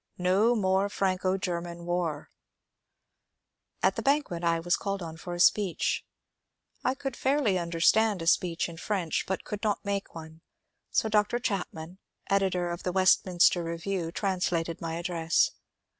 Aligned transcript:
No 0.17 0.55
more 0.55 0.89
Franco 0.89 1.37
German 1.37 1.85
war 1.85 2.31
I 2.33 3.85
At 3.87 3.97
the 3.97 4.01
banquet 4.01 4.43
I 4.43 4.59
was 4.59 4.75
called 4.75 5.03
on 5.03 5.15
for 5.15 5.35
a 5.35 5.39
speech. 5.39 6.03
I 6.83 6.95
could 6.95 7.15
fairly 7.15 7.59
understand 7.59 8.19
a 8.23 8.25
speech 8.25 8.67
in 8.67 8.77
French 8.77 9.25
but 9.27 9.41
not 9.63 9.85
make 9.85 10.15
one, 10.15 10.41
so 10.89 11.07
Dr. 11.07 11.37
Chapman, 11.37 11.99
editor 12.31 12.71
of 12.71 12.81
the 12.81 12.91
'^Westminster 12.91 13.63
Review," 13.63 14.11
translated 14.11 14.81
my 14.81 14.95
address. 14.95 15.51